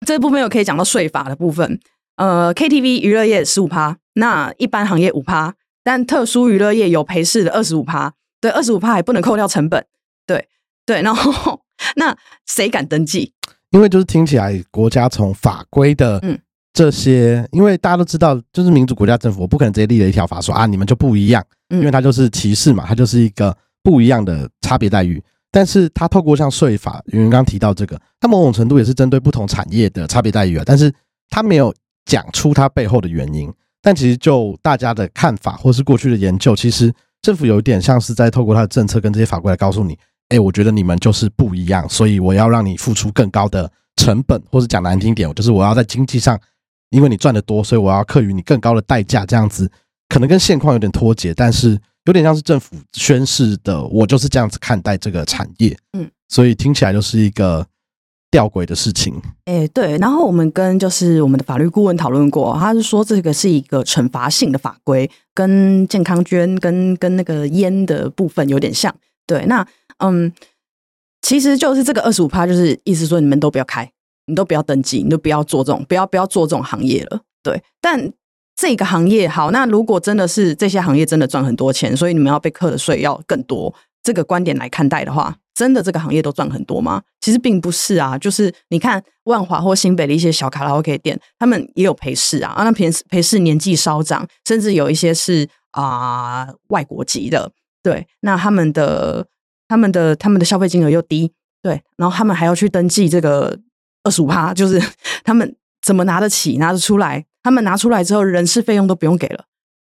[0.06, 1.78] 这部分又可以讲到税法的部分，
[2.16, 9.84] 呃，KTV 娱乐业十五趴，那一般行业五趴，但特殊娱乐业有陪侍的二十五趴，对，二十五趴还不能扣掉成本，
[10.26, 10.48] 对
[10.86, 11.60] 对，然后
[11.96, 13.32] 那谁敢登记？
[13.70, 16.38] 因为就是听起来国家从法规的嗯
[16.72, 25.22] 这些，因为大家都知道，就是民主国家政府，我不可能直接立了一条法说啊，你们就不一样，因为它就是歧视嘛，它就是一个不一样的差别待遇。
[25.52, 30.62] 但是他透过像税法，因为刚刚提到这个，他某种程度也是针对不同产业的差别待遇啊。
[30.64, 30.92] 但是
[31.28, 33.52] 他没有讲出他背后的原因。
[33.82, 46.38] 但其实就大家的看法，或是过去的研究，其实政府有一点像是在透过他的政策跟这些法规来告诉你：，哎，我觉得你们就是不一样，所以我要让你付出更高的成本，或者讲难听点，就是我要在经济上，
[46.90, 49.26] 因为你赚的多，所以我要课予你更高的代价。
[49.26, 49.68] 这样子
[50.08, 51.76] 可能跟现况有点脱节，但是。
[52.06, 57.64] 有点像是政府宣示的，我就是这样子看待这个产业，嗯，所以听起来就是一个
[58.30, 59.14] 吊诡的事情。
[59.44, 59.98] 哎，对。
[59.98, 68.92] 然后我们跟就是我们的法律顾问讨论过，他是说这个是一个惩罚性的法规，跟健康捐跟跟那个烟的部分有点像。
[69.26, 69.64] 对，那
[69.98, 70.32] 嗯，
[71.22, 73.88] 其实就是这个二十五趴，就是意思说你们都不要开，
[74.26, 77.20] 你都不要登记，你都不要做这种，不要不要做这种行业了。
[77.42, 78.12] 对，但。
[78.60, 87.02] 这个行业好，那如果真的是这些行业真的赚很多钱，所以你们要被课的税要更多，这个观点来看待的话，真的这个行业都赚很多吗？
[87.22, 97.50] 其实并不是啊，就是你看万华或新北的一些小卡拉 OK 店，他们也有陪侍啊，啊，那陪陪侍年纪稍长，甚至有一些是啊外国籍的，
[97.82, 99.26] 对，那他们的
[99.68, 101.32] 他们的他们的消费金额又低，
[101.62, 103.58] 对，然后他们还要去登记这个
[104.02, 104.78] 二十五趴，就是
[105.24, 107.24] 他们怎么拿得起拿得出来？
[107.42, 109.44] 他们拿出来之后，人事费用都不用给了，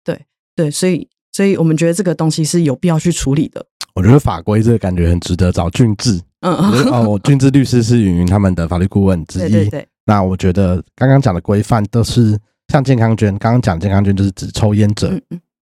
[0.04, 3.64] 对对，所以所以我们觉得这个东西是有必要去处理的。
[3.94, 6.20] 我觉得法规这个感觉很值得找俊志。
[6.40, 6.54] 嗯
[6.90, 9.42] 哦，俊志律师是云云他们的法律顾问之一。
[9.50, 9.88] 对对对。
[10.06, 12.38] 那我觉得刚刚讲的规范都是
[12.68, 15.12] 像健康捐，刚刚讲健康捐就是指抽烟者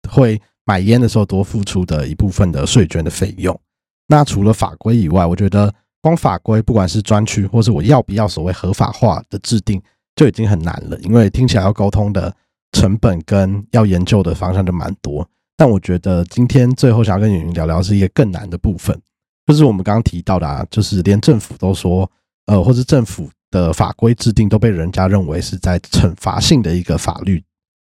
[0.08, 3.58] 会买烟的时候多付出的一部分的税捐的费用。
[4.06, 9.82] 那除了法规以外，我觉得光法规不管是专区或是我要不要所谓合法化的制定，
[10.18, 12.34] 就已经很难了，因为听起来要沟通的
[12.72, 15.24] 成本跟要研究的方向就蛮多。
[15.56, 19.00] 但我觉得今天最后想要跟云云聊聊是一个更难的部分。
[19.46, 22.10] 就是我们刚刚提到的啊，就是连政府都说，
[22.46, 27.40] 呃，或是政府的法规制定都被人家认为是在惩罚性的一个法律。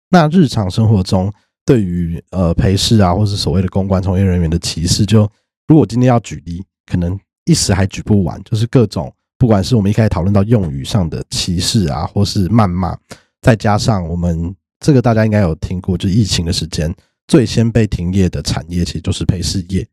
[0.09, 1.31] 那日常生活中
[1.66, 5.31] 对于呃陪侍啊，或是所谓的公关从业人员的歧视，就
[5.68, 8.43] 如果今天要举例，可能一时还举不完。
[8.45, 9.12] 就是各种
[9.45, 12.97] 不管是我们一开始讨论到用语上的歧视啊，或是谩骂，
[13.42, 16.90] 再加上我们这个大家应该有听过，就疫情的时间
[17.28, 19.86] 最先被停业的产业，其实就是陪侍业。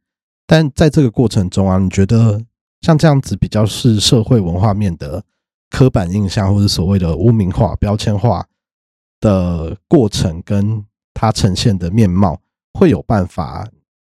[0.48, 2.42] 但在这个过程中啊，你觉得
[2.80, 5.22] 像这样子比较是社会文化面的
[5.70, 8.48] 刻板印象，或者所谓的污名化、标签化
[9.20, 10.82] 的过程，跟
[11.14, 12.40] 它呈现的面貌，
[12.80, 13.68] 会有办法，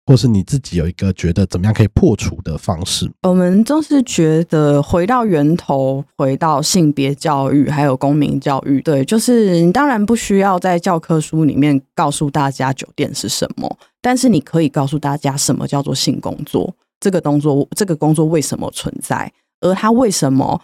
[0.07, 3.11] 或是你自己有一个觉得怎么样可以破除的方式？
[3.23, 8.81] 我们都是觉得回到源头，回到性别教育，还有公民教育。
[8.83, 13.79] 对，就是你当然不需要在教科书里面告诉大家酒店是什么。
[14.03, 16.75] 但是你可以告诉大家什么叫做性工作？
[17.01, 19.33] 这个动作，这个工作为什么存在？
[19.61, 20.61] 而它为什么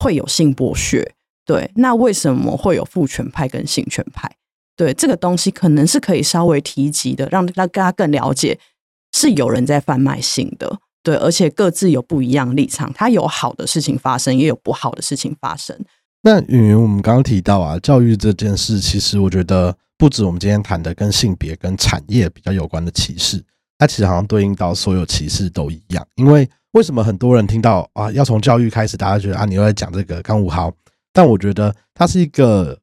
[0.00, 1.14] 会有性剥削？
[1.46, 4.30] 对，那为什么会有父权派跟性权派？
[4.78, 8.58] 对，这个东西可能是可以稍微提及的，让大家更了解
[9.12, 10.78] 是有人在贩卖性的。
[11.02, 15.76] 对，而且各自有不一样立场，它有好的事情发生，也有不好的事情发生。
[16.22, 19.76] 那云云，我们刚刚提到啊，教育这件事，其实我觉得。
[20.00, 23.44] 不止我们今天谈的跟性别、跟产业比较有关的歧视，
[23.78, 26.06] 它其实好像对应到所有歧视都一样。
[26.14, 30.72] 因为为什么很多人听到啊，要从教育开始，大家觉得啊，你又在讲这个刚五号？
[31.12, 32.78] 但我觉得它是一个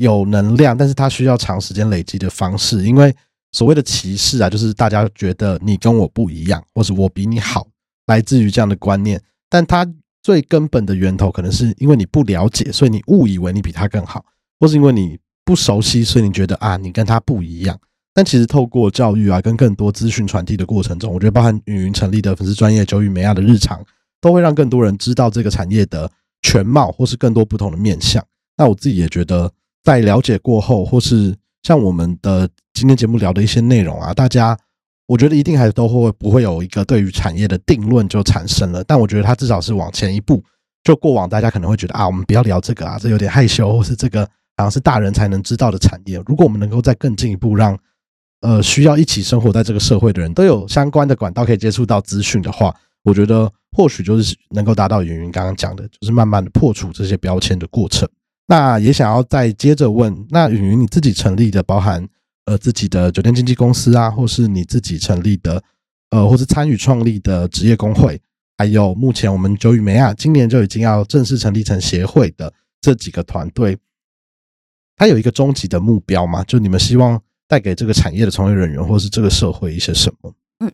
[0.00, 2.84] 有能量，但是它需要长时间累积的方式。
[2.84, 3.14] 因为
[3.52, 7.66] 所谓的歧视啊，就是大家觉得你跟我不一样，或是我比你好，
[8.06, 9.22] 来自于这样的观念。
[9.48, 9.86] 但它
[10.22, 14.24] 最根本的源头，可能是因为你不了解，所以你误以为你比他更好，
[14.58, 15.18] 或是因为你。
[15.42, 17.76] 不熟悉，所以你觉得啊，你跟他不一样。
[18.14, 23.84] 但其实透过教育啊，跟更多资讯传递的过程中，我觉得包含云云成立的粉丝专业九与美亚的日常，
[24.20, 26.08] 都会让更多人知道这个产业的
[26.42, 28.24] 全貌，或是更多不同的面向。
[28.56, 29.50] 那我自己也觉得，
[29.84, 34.56] 在了解过后，或是像我们的今天节目聊的一些内容啊，大家
[35.06, 38.82] 我觉得一定还都会不会有一个对于产业的定论就产生了。
[38.84, 40.42] 但我觉得它至少是往前一步。
[40.82, 44.28] 就过往大家可能会觉得啊，我们不要聊这个啊，这有点害羞，或是这个。
[44.56, 46.22] 好像是大人才能知道的产业。
[46.26, 47.78] 如果我们能够再更进一步，让
[48.42, 58.06] 呃需要一起生活在这个社会的人都有相关的管道可以接触到资讯的话，我觉得或许就是能够达到云云刚刚讲的，就是慢慢的破除这些标签的过程。
[58.50, 62.04] 那也想要再接着问，那允云你自己成立的，包含
[62.46, 65.62] 呃自己的酒店经纪公司啊，或是你自己成立的
[66.10, 68.20] 呃，或是参与创立的职业工会，
[68.58, 73.78] 还有目前我们九羽梅亚今年就已经要正式成立成协会的这几个团队。
[74.96, 76.42] 它有一个终极的目标吗？
[76.42, 80.34] 就你们希望带给这个产业的从业人员，或是这个社会一些什么？
[80.58, 80.72] 嗯，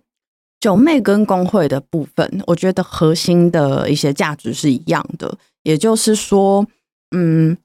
[0.58, 6.66] 九妹跟工会的部分，我觉得核心的一些价值是一样的，也就是说，
[7.14, 7.56] 嗯，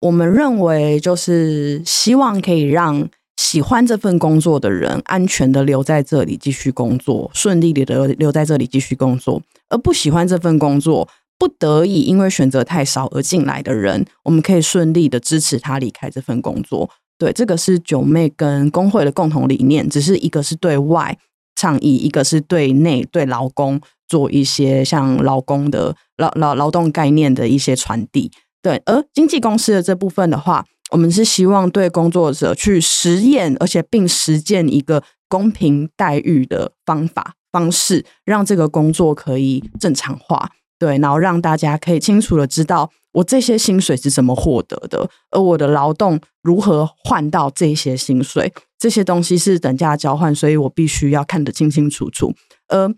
[0.00, 11.08] 我们认为就是希望可以让喜欢这份工作的人安全的留在这里继续工作，顺利的留留在这里继续工作，而不喜欢这份工作。
[11.40, 16.90] 不得已，因为选择太少而进来的人，我们可以顺利的支持他离开这份工作。
[17.16, 21.16] 对，这个是九妹跟工会的共同理念，只是一个是对外
[21.54, 28.32] 倡议，一个是对内对劳工做一些像劳工的劳劳劳动概念的一些传递。
[28.62, 40.50] 对，而经纪公司的这部分的话，我们是希望对工作者去实验，而且并实践一个公平待遇的方法方式，让这个工作可以正常化。
[40.78, 52.32] 对，然后让大家可以清楚的知道我这些薪水是怎么获得的，而我的劳动如何换到这些薪水，这些东西是等价交换，所以我必须要看得清清楚楚。
[52.68, 52.94] 而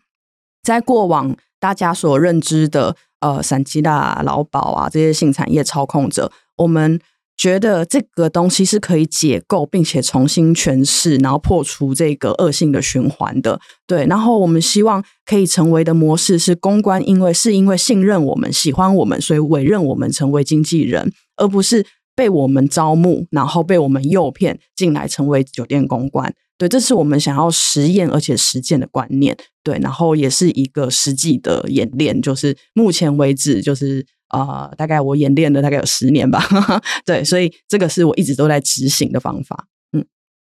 [0.63, 7.01] 在过往大家所认知的，呃，散基大、劳保啊这些性产业操控者，我们。
[7.37, 13.59] 觉得这个东西是可以解构，并且重新诠释，然后破除这个恶性的循环的。
[13.87, 26.35] 对，然后我们希望可以成为的模式是公关，因为是因为信任我们、喜欢我们，所以委任我们成为经纪人，而不是被我们招募，然后被我们诱骗进来成为酒店公关。
[26.59, 29.35] 对，这是我们想要实验而且实践的观念。
[29.63, 36.43] 对，然后也是一个实际的演练，就是目前为止，就是呃，大概我演练了大概有十年吧。
[37.07, 39.69] 对，所以这个是我一直都在执行的方法。
[39.93, 40.05] 嗯，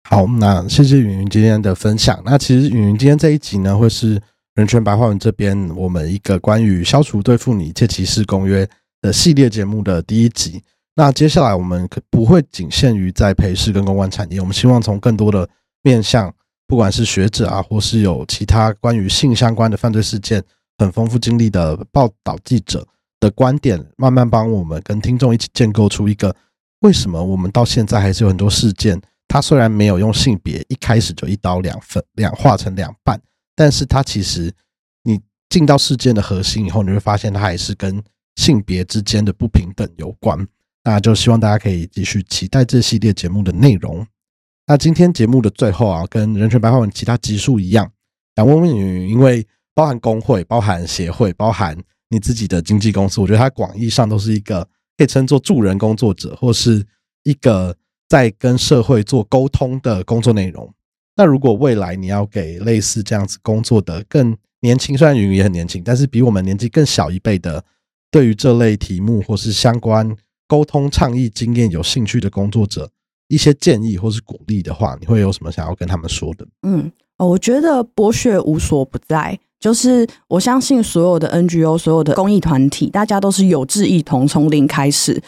[0.10, 2.20] 好，那谢谢云云今天的分享。
[2.26, 4.20] 那其实云云今天这一集呢，会是
[4.56, 8.68] 人权白话文这边我们一个关于消除对妇女一切歧视公约
[9.00, 10.64] 的系列节目的第一集。
[11.00, 15.48] 那接下来我们可不会仅限于在陪侍跟公关产业，我们希望从更多的
[15.82, 16.30] 面向，
[16.68, 20.44] 不管是学者啊，或是有其他关于性相关的犯罪事件
[20.78, 22.86] 很丰富经历的报道记者
[23.22, 26.36] 的观点，慢慢帮我们跟听众一起建构出一个
[26.82, 33.18] 为什么我们到现在还是有很多事件，它虽然没有用性别一开始就一刀两分两划成两半，
[33.56, 34.54] 但是它其实
[35.04, 38.04] 你进到事件的核心以后，你会发现它还是跟
[38.36, 40.46] 性别之间的不平等有关。
[40.84, 44.06] 那就希望大家可以继续期待这系列节目的内容。
[44.66, 47.92] 那今天节目的最后啊，跟人权白话文其他集数一样，
[48.36, 51.78] 想问问你，因为包含工会、包含协会、包含
[52.10, 54.64] 你自己的经纪公司，我觉得它广义上都是一个
[54.98, 56.86] 可以称作助人工作者，或是
[57.24, 57.76] 一个
[58.08, 60.72] 在跟社会做沟通的工作内容。
[61.16, 67.66] 那如果未来你要给类似这样子工作的更年轻，虽然云云也很年轻，但是比我们年纪更小一辈的，
[68.12, 70.16] 对于这类题目或是相关。
[70.50, 72.90] 沟通倡议经验有兴趣的工作者，
[73.28, 76.48] 一些建议或是鼓励的话，你会有什么想要跟他们说的？
[76.64, 85.22] 嗯，我觉得博学无所不在，就是我相信所有的 NGO、所有的公益团体，大家都是有志一同，从零开始。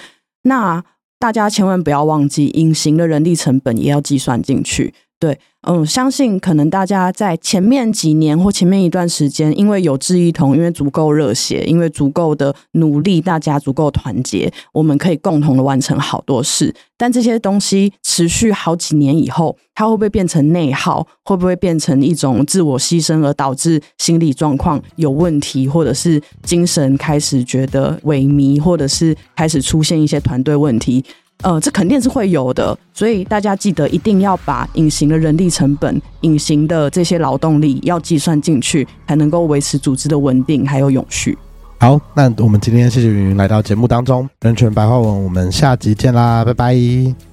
[0.44, 0.84] 那
[1.20, 4.92] 大家千万不要忘记，隐形的人力成本也要计算进去。
[5.22, 16.74] 对，嗯，相信可能大家在前面几年或前面一段时间，因为有志一同，因为足够热血，因为足够的努力，大家足够团结，我们可以共同的完成好多事。
[16.98, 21.06] 但这些东西持续好几年以后，它会不会变成内耗？
[21.24, 31.06] 会不会变成一种自我牺牲，而导致心理状况有问题，或者是精神开始觉得萎靡，或者是开始出现一些团队问题？
[31.42, 41.38] 呃，这肯定是会有的，所以大家记得一定要把隐形的人力成本、隐形的这些劳动力要计算进去，才能够维持组织的稳定还有永续。
[41.80, 46.76] 好，那我们今天谢谢云云来到节目当中，人权白话文，我们下集见啦，拜拜，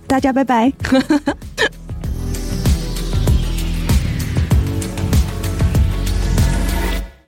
[0.06, 0.72] 大家拜拜。